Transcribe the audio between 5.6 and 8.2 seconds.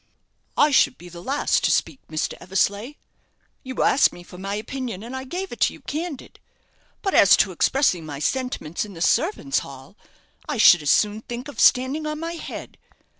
you, candid. But as to expressing my